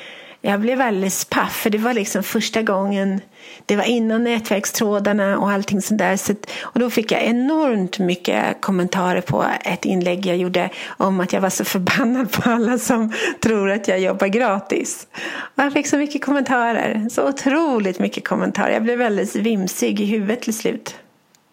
jag 0.46 0.60
blev 0.60 0.82
alldeles 0.82 1.26
paff 1.26 1.56
för 1.56 1.70
det 1.70 1.78
var 1.78 1.94
liksom 1.94 2.24
första 2.24 2.62
gången 2.62 3.22
det 3.66 3.76
var 3.76 3.84
innan 3.84 4.24
nätverkstrådarna 4.24 5.38
och 5.38 5.52
allting 5.52 5.82
sånt 5.82 6.00
där. 6.00 6.18
Så, 6.18 6.34
och 6.62 6.80
då 6.80 6.90
fick 6.90 7.12
jag 7.12 7.24
enormt 7.24 8.00
mycket 8.00 8.62
kommentarer 8.62 9.22
på 9.22 9.46
ett 9.66 9.86
inlägg 9.86 10.26
jag 10.26 10.38
gjorde 10.38 10.70
om 10.88 11.20
att 11.20 11.34
jag 11.34 11.42
var 11.42 11.50
så 11.50 11.66
förbannad 11.66 12.32
på 12.32 12.50
alla 12.50 12.78
som 12.78 13.14
tror 13.40 13.72
att 13.72 13.88
jag 13.88 14.00
jobbar 14.00 14.28
gratis. 14.28 15.08
Och 15.36 15.64
jag 15.64 15.74
fick 15.74 15.88
så 15.88 15.98
mycket 15.98 16.26
kommentarer, 16.26 17.10
så 17.10 17.30
otroligt 17.30 18.00
mycket 18.00 18.28
kommentarer. 18.28 18.72
Jag 18.72 18.84
blev 18.84 18.98
väldigt 18.98 19.36
vimsig 19.36 20.00
i 20.00 20.06
huvudet 20.06 20.42
till 20.42 20.58
slut. 20.58 20.96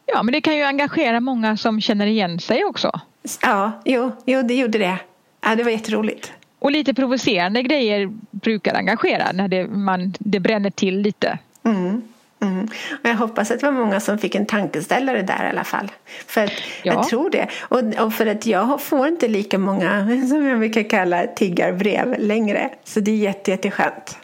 Ja, 0.06 0.22
men 0.22 0.32
det 0.32 0.40
kan 0.40 0.56
ju 0.56 0.62
engagera 0.62 1.20
många 1.20 1.56
som 1.56 1.80
känner 1.80 2.06
igen 2.06 2.38
sig 2.40 2.64
också. 2.64 3.00
Ja, 3.42 3.82
jo, 3.84 4.12
jo 4.24 4.42
det 4.42 4.54
gjorde 4.54 4.78
det. 4.78 4.98
Ja, 5.40 5.54
det 5.54 5.62
var 5.62 5.70
jätteroligt. 5.70 6.32
Och 6.60 6.70
lite 6.70 6.94
provocerande 6.94 7.62
grejer 7.62 8.10
brukar 8.30 8.74
engagera 8.74 9.32
när 9.32 9.48
det, 9.48 9.66
man, 9.66 10.14
det 10.18 10.40
bränner 10.40 10.70
till 10.70 11.00
lite. 11.00 11.38
Mm. 11.64 12.02
Mm. 12.42 12.68
jag 13.02 13.14
hoppas 13.14 13.50
att 13.50 13.60
det 13.60 13.66
var 13.66 13.72
många 13.72 14.00
som 14.00 14.18
fick 14.18 14.34
en 14.34 14.46
tankeställare 14.46 15.22
där 15.22 15.44
i 15.46 15.48
alla 15.48 15.64
fall. 15.64 15.90
För 16.26 16.44
att, 16.44 16.52
ja. 16.82 16.92
Jag 16.92 17.08
tror 17.08 17.30
det. 17.30 17.48
Och, 17.60 18.04
och, 18.04 18.14
för 18.14 18.26
att 18.26 18.46
jag 18.46 18.82
får 18.82 19.08
inte 19.08 19.28
lika 19.28 19.58
många, 19.58 20.06
som 20.28 20.46
jag 20.46 20.58
brukar 20.58 20.82
kalla 20.82 21.26
tiggarbrev 21.26 22.16
längre. 22.18 22.70
Så 22.84 23.00
det 23.00 23.10
är 23.10 23.16
jätte, 23.16 23.50
jätteskönt. 23.50 24.18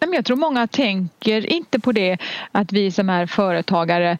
Jag 0.00 0.24
tror 0.24 0.36
många 0.36 0.66
tänker 0.66 1.46
inte 1.46 1.80
på 1.80 1.92
det 1.92 2.18
att 2.52 2.72
vi 2.72 2.90
som 2.90 3.10
är 3.10 3.26
företagare 3.26 4.18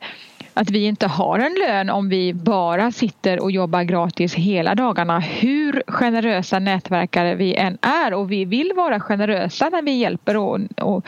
att 0.54 0.71
vi 0.71 0.85
inte 0.85 1.06
har 1.06 1.38
en 1.38 1.54
lön 1.54 1.90
om 1.90 2.09
vi 2.09 2.35
bara 2.35 2.92
sitter 2.92 3.40
och 3.40 3.50
jobbar 3.50 3.82
gratis 3.82 4.35
hela 4.35 4.75
dagarna. 4.75 5.18
Hur 5.18 5.82
generösa 5.87 6.59
nätverkare 6.59 7.35
vi 7.35 7.54
än 7.54 7.78
är 7.82 8.14
och 8.14 8.32
vi 8.32 8.44
vill 8.44 8.73
vara 8.76 9.00
generösa 9.00 9.68
när 9.68 9.82
vi 9.82 9.92
hjälper 9.92 10.37
och, 10.37 10.61
och, 10.76 11.06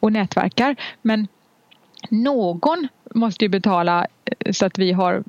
och 0.00 0.12
nätverkar. 0.12 0.76
Men 1.02 1.28
någon 2.08 2.88
måste 3.14 3.44
ju 3.44 3.48
betala 3.48 4.06
så 4.50 4.66
att 4.66 4.78
vi 4.78 4.92
har 4.92 5.22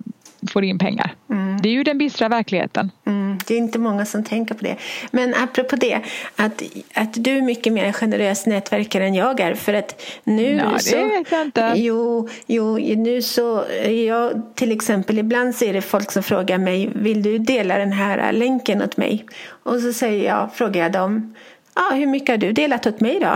får 0.51 0.63
in 0.63 0.79
pengar. 0.79 1.15
Mm. 1.29 1.61
Det 1.61 1.69
är 1.69 1.73
ju 1.73 1.83
den 1.83 1.97
bistra 1.97 2.29
verkligheten. 2.29 2.91
Mm. 3.05 3.22
Det 3.47 3.53
är 3.53 3.57
inte 3.57 3.79
många 3.79 4.05
som 4.05 4.23
tänker 4.23 4.55
på 4.55 4.63
det. 4.63 4.75
Men 5.11 5.33
apropå 5.35 5.75
det, 5.75 6.01
att, 6.35 6.63
att 6.93 7.13
du 7.13 7.37
är 7.37 7.41
mycket 7.41 7.73
mer 7.73 7.91
generös 7.91 8.45
nätverkare 8.45 9.05
än 9.05 9.15
jag 9.15 9.39
är. 9.39 9.53
För 9.53 9.73
att 9.73 10.01
nu 10.23 10.55
ja, 10.55 10.79
så... 10.79 10.95
det 10.95 11.05
vet 11.05 11.31
jag 11.31 11.41
inte. 11.41 11.73
Jo, 11.75 12.29
jo, 12.45 12.77
nu 12.77 13.21
så... 13.21 13.63
Jag, 14.07 14.41
till 14.55 14.71
exempel, 14.71 15.19
ibland 15.19 15.55
så 15.55 15.65
är 15.65 15.73
det 15.73 15.81
folk 15.81 16.11
som 16.11 16.23
frågar 16.23 16.57
mig, 16.57 16.89
vill 16.95 17.23
du 17.23 17.37
dela 17.37 17.77
den 17.77 17.91
här 17.91 18.31
länken 18.31 18.81
åt 18.81 18.97
mig? 18.97 19.25
Och 19.63 19.79
så 19.79 19.93
säger 19.93 20.29
jag, 20.29 20.49
frågar 20.53 20.81
jag 20.81 20.91
dem, 20.91 21.35
ah, 21.73 21.93
hur 21.93 22.07
mycket 22.07 22.29
har 22.29 22.37
du 22.37 22.51
delat 22.51 22.87
åt 22.87 22.99
mig 22.99 23.19
då? 23.19 23.35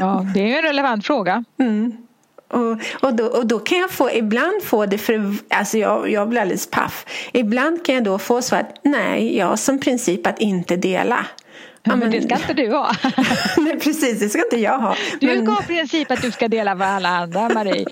Ja, 0.00 0.26
det 0.34 0.52
är 0.52 0.58
en 0.58 0.62
relevant 0.62 1.06
fråga. 1.06 1.44
Mm. 1.60 1.96
Och, 2.52 2.78
och, 3.00 3.14
då, 3.14 3.26
och 3.26 3.46
då 3.46 3.58
kan 3.58 3.78
jag 3.78 3.90
få, 3.90 4.10
ibland 4.10 4.62
få 4.62 4.86
det 4.86 4.98
för, 4.98 5.34
alltså 5.48 5.78
jag, 5.78 6.10
jag 6.10 6.28
blir 6.28 6.40
alldeles 6.40 6.66
paff. 6.66 7.06
Ibland 7.32 7.84
kan 7.86 7.94
jag 7.94 8.04
då 8.04 8.18
få 8.18 8.42
svaret, 8.42 8.66
nej, 8.82 9.36
jag 9.36 9.46
har 9.46 9.56
som 9.56 9.80
princip 9.80 10.26
att 10.26 10.40
inte 10.40 10.76
dela. 10.76 11.26
Ja, 11.84 11.96
men 11.96 12.10
det 12.10 12.22
ska 12.22 12.34
inte 12.34 12.54
du 12.54 12.70
ha. 12.70 12.92
nej, 13.56 13.80
precis, 13.80 14.20
det 14.20 14.28
ska 14.28 14.38
inte 14.38 14.56
jag 14.56 14.78
ha. 14.78 14.96
Du 15.20 15.26
men... 15.26 15.46
har 15.46 15.62
princip 15.62 16.10
att 16.10 16.22
du 16.22 16.30
ska 16.30 16.48
dela 16.48 16.76
för 16.76 16.84
alla 16.84 17.08
andra, 17.08 17.48
Marie. 17.48 17.86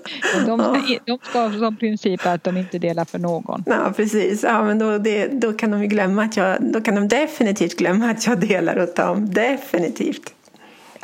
De 0.45 0.59
ska, 0.59 0.99
de 1.05 1.19
ska 1.23 1.39
ha 1.39 1.59
som 1.59 1.75
princip 1.75 2.25
att 2.25 2.43
de 2.43 2.57
inte 2.57 2.79
delar 2.79 3.05
för 3.05 3.19
någon. 3.19 3.63
Ja, 3.67 3.93
precis. 3.95 4.43
Ja, 4.43 4.63
men 4.63 4.79
då, 4.79 4.97
det, 4.97 5.27
då 5.27 5.53
kan 5.53 5.71
de 5.71 5.87
glömma 5.87 6.23
att 6.23 6.37
jag, 6.37 6.57
då 6.61 6.81
kan 6.81 6.95
de 6.95 7.07
definitivt 7.07 7.77
glömma 7.77 8.09
att 8.11 8.27
jag 8.27 8.39
delar 8.39 8.83
åt 8.83 8.95
dem. 8.95 9.33
Definitivt. 9.33 10.33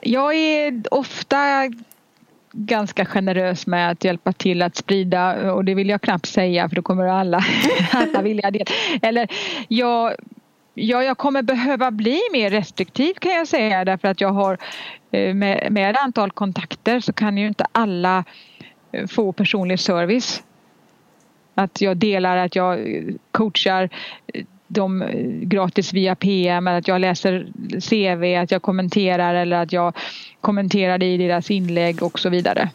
Jag 0.01 0.35
är 0.35 0.83
ofta 0.91 1.37
ganska 2.51 3.05
generös 3.05 3.67
med 3.67 3.91
att 3.91 4.03
hjälpa 4.03 4.33
till 4.33 4.61
att 4.61 4.75
sprida 4.75 5.53
och 5.53 5.65
det 5.65 5.75
vill 5.75 5.89
jag 5.89 6.01
knappt 6.01 6.25
säga 6.25 6.69
för 6.69 6.75
då 6.75 6.81
kommer 6.81 7.07
alla, 7.07 7.45
alla 7.91 8.21
vilja 8.21 8.51
det. 8.51 8.65
Eller 9.01 9.27
jag, 9.67 10.15
ja, 10.73 11.03
jag 11.03 11.17
kommer 11.17 11.41
behöva 11.41 11.91
bli 11.91 12.19
mer 12.31 12.49
restriktiv 12.49 13.13
kan 13.13 13.31
jag 13.31 13.47
säga 13.47 13.85
därför 13.85 14.07
att 14.07 14.21
jag 14.21 14.29
har 14.29 14.57
eh, 15.11 15.33
med, 15.33 15.71
med 15.71 15.97
antal 15.97 16.31
kontakter 16.31 16.99
så 16.99 17.13
kan 17.13 17.37
ju 17.37 17.47
inte 17.47 17.65
alla 17.71 18.23
eh, 18.91 19.07
få 19.07 19.31
personlig 19.31 19.79
service. 19.79 20.43
Att 21.55 21.81
jag 21.81 21.97
delar, 21.97 22.37
att 22.37 22.55
jag 22.55 22.95
eh, 22.95 23.03
coachar 23.31 23.89
dem 24.67 25.01
eh, 25.01 25.07
gratis 25.25 25.93
via 25.93 26.15
PM, 26.15 26.67
att 26.67 26.87
jag 26.87 27.01
läser 27.01 27.47
CV, 27.89 28.41
att 28.43 28.51
jag 28.51 28.61
kommenterar 28.61 29.35
eller 29.35 29.57
att 29.57 29.73
jag 29.73 29.95
kommenterar 30.41 31.03
i 31.03 31.17
deras 31.17 31.51
inlägg 31.51 32.03
och 32.03 32.19
så 32.19 32.29
vidare. 32.29 32.69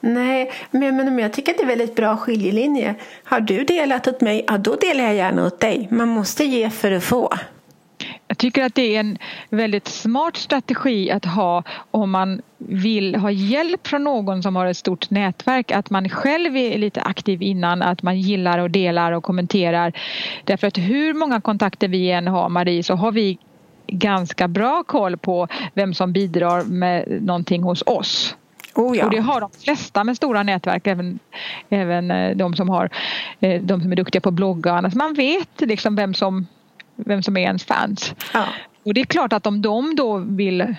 Nej, 0.00 0.52
men, 0.70 0.96
men 0.96 1.18
jag 1.18 1.32
tycker 1.32 1.52
att 1.52 1.58
det 1.58 1.64
är 1.64 1.66
väldigt 1.66 1.96
bra 1.96 2.16
skiljelinje. 2.16 2.94
Har 3.24 3.40
du 3.40 3.64
delat 3.64 4.08
åt 4.08 4.20
mig, 4.20 4.44
ja 4.46 4.58
då 4.58 4.76
delar 4.76 5.04
jag 5.04 5.14
gärna 5.14 5.46
åt 5.46 5.60
dig. 5.60 5.88
Man 5.90 6.08
måste 6.08 6.44
ge 6.44 6.70
för 6.70 6.92
att 6.92 7.04
få. 7.04 7.32
Jag 8.28 8.38
tycker 8.38 8.64
att 8.64 8.74
det 8.74 8.96
är 8.96 9.00
en 9.00 9.18
väldigt 9.50 9.88
smart 9.88 10.36
strategi 10.36 11.10
att 11.10 11.24
ha 11.24 11.62
om 11.90 12.10
man 12.10 12.42
vill 12.58 13.14
ha 13.14 13.30
hjälp 13.30 13.86
från 13.86 14.04
någon 14.04 14.42
som 14.42 14.56
har 14.56 14.66
ett 14.66 14.76
stort 14.76 15.10
nätverk 15.10 15.72
att 15.72 15.90
man 15.90 16.08
själv 16.08 16.56
är 16.56 16.78
lite 16.78 17.00
aktiv 17.00 17.42
innan, 17.42 17.82
att 17.82 18.02
man 18.02 18.20
gillar 18.20 18.58
och 18.58 18.70
delar 18.70 19.12
och 19.12 19.24
kommenterar. 19.24 19.92
Därför 20.44 20.66
att 20.66 20.78
hur 20.78 21.14
många 21.14 21.40
kontakter 21.40 21.88
vi 21.88 22.10
än 22.10 22.26
har 22.26 22.48
Marie 22.48 22.82
så 22.82 22.94
har 22.94 23.12
vi 23.12 23.38
ganska 23.86 24.48
bra 24.48 24.82
koll 24.86 25.16
på 25.16 25.48
vem 25.74 25.94
som 25.94 26.12
bidrar 26.12 26.64
med 26.64 27.22
någonting 27.22 27.62
hos 27.62 27.82
oss. 27.86 28.36
Oh 28.74 28.96
ja. 28.96 29.04
Och 29.04 29.10
det 29.10 29.20
har 29.20 29.40
de 29.40 29.50
flesta 29.50 30.04
med 30.04 30.16
stora 30.16 30.42
nätverk, 30.42 30.86
även, 30.86 31.18
även 31.68 32.10
eh, 32.10 32.36
de 32.36 32.56
som 32.56 32.68
har 32.68 32.90
eh, 33.40 33.62
de 33.62 33.80
som 33.80 33.92
är 33.92 33.96
duktiga 33.96 34.20
på 34.20 34.30
bloggar. 34.30 34.76
Alltså 34.76 34.98
man 34.98 35.14
vet 35.14 35.60
liksom 35.60 35.96
vem 35.96 36.14
som 36.14 36.46
vem 37.06 37.22
som 37.22 37.36
är 37.36 37.40
ens 37.40 37.64
fans. 37.64 38.14
Ja. 38.32 38.44
Och 38.82 38.94
det 38.94 39.00
är 39.00 39.04
klart 39.04 39.32
att 39.32 39.46
om 39.46 39.62
de 39.62 39.96
då 39.96 40.16
vill 40.16 40.74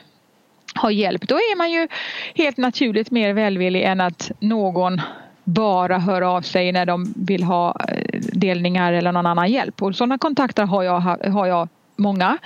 ha 0.75 0.91
hjälp 0.91 1.27
då 1.27 1.35
är 1.35 1.57
man 1.57 1.71
ju 1.71 1.87
helt 2.35 2.57
naturligt 2.57 3.11
mer 3.11 3.33
välvillig 3.33 3.83
än 3.83 4.01
att 4.01 4.31
någon 4.39 5.01
bara 5.43 5.97
hör 5.97 6.21
av 6.21 6.41
sig 6.41 6.71
när 6.71 6.85
de 6.85 7.13
vill 7.15 7.43
ha 7.43 7.75
eh, 7.87 8.19
delningar 8.21 8.93
eller 8.93 9.11
någon 9.11 9.25
annan 9.25 9.51
hjälp. 9.51 9.81
Och 9.81 9.95
sådana 9.95 10.17
kontakter 10.17 10.63
har 10.63 10.83
jag, 10.83 10.99
har 11.31 11.45
jag 11.45 11.67
många. 11.95 12.37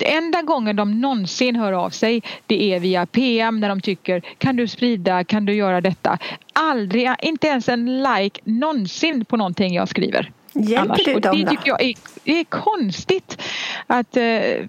enda 0.00 0.42
gången 0.42 0.76
de 0.76 1.00
någonsin 1.00 1.56
hör 1.56 1.72
av 1.72 1.90
sig 1.90 2.22
det 2.46 2.74
är 2.74 2.80
via 2.80 3.06
PM 3.06 3.60
när 3.60 3.68
de 3.68 3.80
tycker 3.80 4.22
kan 4.38 4.56
du 4.56 4.68
sprida, 4.68 5.24
kan 5.24 5.44
du 5.44 5.54
göra 5.54 5.80
detta? 5.80 6.18
Aldrig, 6.52 7.10
inte 7.22 7.46
ens 7.46 7.68
en 7.68 8.02
like 8.02 8.40
någonsin 8.44 9.24
på 9.24 9.36
någonting 9.36 9.74
jag 9.74 9.88
skriver. 9.88 10.30
Hjälper 10.52 11.04
du 11.04 11.20
dem 11.20 11.38
Det 11.38 11.50
tycker 11.50 11.68
jag 11.68 11.82
är, 11.82 11.94
är 12.24 12.44
konstigt 12.44 13.42
att, 13.86 14.16
eh, 14.16 14.66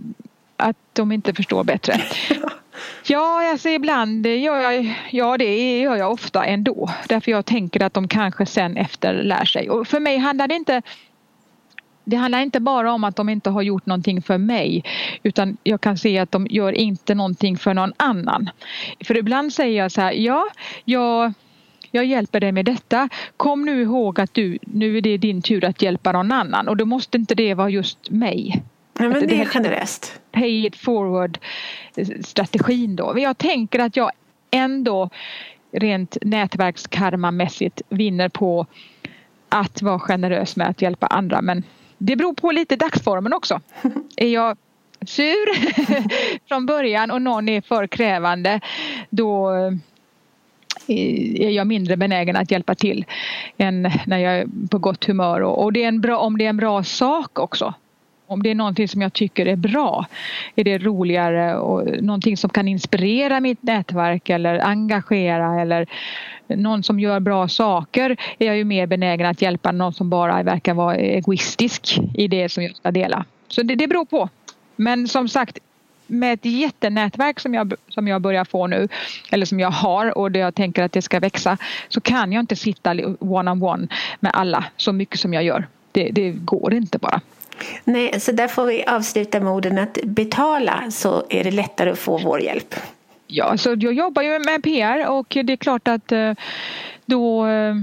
att 0.57 0.77
de 0.93 1.11
inte 1.11 1.33
förstår 1.33 1.63
bättre. 1.63 2.01
Ja, 3.07 3.49
alltså 3.51 3.69
ibland 3.69 4.27
gör 4.27 4.61
jag, 4.61 4.95
ja 5.11 5.37
det 5.37 5.79
gör 5.79 5.95
jag 5.95 6.11
ofta 6.11 6.45
ändå. 6.45 6.89
Därför 7.07 7.31
jag 7.31 7.45
tänker 7.45 7.83
att 7.83 7.93
de 7.93 8.07
kanske 8.07 8.45
sen 8.45 8.77
efter 8.77 9.23
lär 9.23 9.45
sig. 9.45 9.69
Och 9.69 9.87
för 9.87 9.99
mig 9.99 10.17
handlar 10.17 10.47
det 10.47 10.55
inte 10.55 10.81
det 12.03 12.15
handlar 12.15 12.39
inte 12.39 12.59
bara 12.59 12.93
om 12.93 13.03
att 13.03 13.15
de 13.15 13.29
inte 13.29 13.49
har 13.49 13.61
gjort 13.61 13.85
någonting 13.85 14.21
för 14.21 14.37
mig 14.37 14.83
utan 15.23 15.57
jag 15.63 15.81
kan 15.81 15.97
se 15.97 16.17
att 16.17 16.31
de 16.31 16.47
gör 16.49 16.73
inte 16.73 17.15
någonting 17.15 17.57
för 17.57 17.73
någon 17.73 17.93
annan. 17.97 18.49
För 19.05 19.17
ibland 19.17 19.53
säger 19.53 19.77
jag 19.77 19.91
så 19.91 20.01
här, 20.01 20.11
ja, 20.11 20.45
jag 20.85 21.33
jag 21.91 22.05
hjälper 22.05 22.39
dig 22.39 22.51
med 22.51 22.65
detta. 22.65 23.09
Kom 23.37 23.65
nu 23.65 23.81
ihåg 23.81 24.19
att 24.19 24.33
du, 24.33 24.57
nu 24.61 24.97
är 24.97 25.01
det 25.01 25.17
din 25.17 25.41
tur 25.41 25.65
att 25.65 25.81
hjälpa 25.81 26.11
någon 26.11 26.31
annan 26.31 26.67
och 26.67 26.77
då 26.77 26.85
måste 26.85 27.17
inte 27.17 27.35
det 27.35 27.53
vara 27.53 27.69
just 27.69 28.09
mig. 28.09 28.63
Ja, 28.99 29.09
men 29.09 29.27
det 29.27 29.41
är 29.41 29.45
generöst. 29.45 30.21
Pay 30.31 30.65
it 30.65 30.75
forward 30.75 31.37
strategin 32.21 32.95
då. 32.95 33.13
Jag 33.19 33.37
tänker 33.37 33.79
att 33.79 33.95
jag 33.95 34.11
ändå 34.51 35.09
rent 35.71 36.17
nätverkskarmamässigt 36.21 37.81
vinner 37.89 38.29
på 38.29 38.65
att 39.49 39.81
vara 39.81 39.99
generös 39.99 40.55
med 40.55 40.67
att 40.67 40.81
hjälpa 40.81 41.07
andra 41.07 41.41
men 41.41 41.63
det 41.97 42.15
beror 42.15 42.33
på 42.33 42.51
lite 42.51 42.75
dagsformen 42.75 43.33
också. 43.33 43.61
Är 44.15 44.27
jag 44.27 44.57
sur 45.05 45.47
från 46.47 46.65
början 46.65 47.11
och 47.11 47.21
någon 47.21 47.49
är 47.49 47.61
för 47.61 47.87
krävande 47.87 48.59
då 49.09 49.51
är 50.87 51.49
jag 51.49 51.67
mindre 51.67 51.97
benägen 51.97 52.35
att 52.35 52.51
hjälpa 52.51 52.75
till 52.75 53.05
än 53.57 53.81
när 54.05 54.17
jag 54.17 54.37
är 54.37 54.47
på 54.71 54.77
gott 54.77 55.05
humör. 55.05 55.41
Och 55.41 55.73
det 55.73 55.83
är 55.83 55.87
en 55.87 56.01
bra, 56.01 56.17
om 56.17 56.37
det 56.37 56.45
är 56.45 56.49
en 56.49 56.57
bra 56.57 56.83
sak 56.83 57.39
också. 57.39 57.73
Om 58.27 58.43
det 58.43 58.51
är 58.51 58.55
någonting 58.55 58.87
som 58.87 59.01
jag 59.01 59.13
tycker 59.13 59.45
är 59.45 59.55
bra 59.55 60.05
är 60.55 60.63
det 60.63 60.77
roligare 60.77 61.55
och 61.55 62.03
någonting 62.03 62.37
som 62.37 62.49
kan 62.49 62.67
inspirera 62.67 63.39
mitt 63.39 63.63
nätverk 63.63 64.29
eller 64.29 64.65
engagera 64.65 65.61
eller 65.61 65.87
någon 66.47 66.83
som 66.83 66.99
gör 66.99 67.19
bra 67.19 67.47
saker 67.47 68.17
är 68.39 68.47
jag 68.47 68.57
ju 68.57 68.63
mer 68.63 68.87
benägen 68.87 69.27
att 69.27 69.41
hjälpa 69.41 69.69
än 69.69 69.77
någon 69.77 69.93
som 69.93 70.09
bara 70.09 70.43
verkar 70.43 70.73
vara 70.73 70.95
egoistisk 70.95 71.99
i 72.13 72.27
det 72.27 72.49
som 72.49 72.63
jag 72.63 72.75
ska 72.75 72.91
dela. 72.91 73.25
Så 73.47 73.63
det, 73.63 73.75
det 73.75 73.87
beror 73.87 74.05
på. 74.05 74.29
Men 74.75 75.07
som 75.07 75.27
sagt, 75.27 75.59
med 76.11 76.33
ett 76.33 76.45
jättenätverk 76.45 77.39
som 77.39 77.53
jag, 77.53 77.73
som 77.87 78.07
jag 78.07 78.21
börjar 78.21 78.45
få 78.45 78.67
nu 78.67 78.87
eller 79.31 79.45
som 79.45 79.59
jag 79.59 79.71
har 79.71 80.17
och 80.17 80.31
det 80.31 80.39
jag 80.39 80.55
tänker 80.55 80.83
att 80.83 80.91
det 80.91 81.01
ska 81.01 81.19
växa 81.19 81.57
så 81.89 82.01
kan 82.01 82.31
jag 82.31 82.39
inte 82.39 82.55
sitta 82.55 82.91
one 83.19 83.51
on 83.51 83.63
one 83.63 83.87
med 84.19 84.31
alla 84.33 84.65
så 84.77 84.91
mycket 84.91 85.19
som 85.19 85.33
jag 85.33 85.43
gör. 85.43 85.67
Det, 85.91 86.09
det 86.11 86.31
går 86.31 86.73
inte 86.73 86.97
bara. 86.97 87.21
Nej, 87.83 88.19
så 88.19 88.31
där 88.31 88.47
får 88.47 88.65
vi 88.65 88.83
avsluta 88.85 89.39
med 89.39 89.53
orden 89.53 89.77
att 89.77 89.97
betala 90.03 90.91
så 90.91 91.23
är 91.29 91.43
det 91.43 91.51
lättare 91.51 91.89
att 91.89 91.99
få 91.99 92.17
vår 92.17 92.41
hjälp. 92.41 92.75
Ja, 93.27 93.57
så 93.57 93.69
jag 93.69 93.93
jobbar 93.93 94.21
ju 94.21 94.39
med 94.39 94.63
PR 94.63 95.07
och 95.09 95.37
det 95.43 95.53
är 95.53 95.57
klart 95.57 95.87
att 95.87 96.11
eh, 96.11 96.33
då 97.05 97.47
eh, 97.47 97.75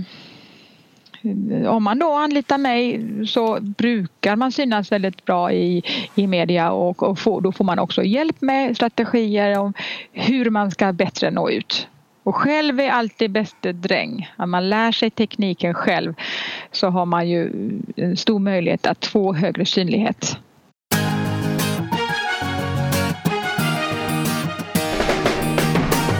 om 1.66 1.84
man 1.84 1.98
då 1.98 2.12
anlitar 2.12 2.58
mig 2.58 3.06
så 3.26 3.58
brukar 3.60 4.36
man 4.36 4.52
synas 4.52 4.92
väldigt 4.92 5.24
bra 5.24 5.52
i, 5.52 5.82
i 6.14 6.26
media 6.26 6.70
och, 6.70 7.02
och 7.02 7.18
få, 7.18 7.40
då 7.40 7.52
får 7.52 7.64
man 7.64 7.78
också 7.78 8.02
hjälp 8.02 8.40
med 8.40 8.76
strategier 8.76 9.58
om 9.58 9.72
hur 10.12 10.50
man 10.50 10.70
ska 10.70 10.92
bättre 10.92 11.30
nå 11.30 11.50
ut. 11.50 11.88
Och 12.22 12.36
själv 12.36 12.80
är 12.80 12.90
alltid 12.90 13.30
bäste 13.30 13.72
dräng. 13.72 14.30
Om 14.36 14.50
man 14.50 14.68
lär 14.68 14.92
sig 14.92 15.10
tekniken 15.10 15.74
själv 15.74 16.14
så 16.72 16.88
har 16.88 17.06
man 17.06 17.28
ju 17.28 17.50
en 17.96 18.16
stor 18.16 18.38
möjlighet 18.38 18.86
att 18.86 19.06
få 19.06 19.32
högre 19.32 19.64
synlighet. 19.64 20.38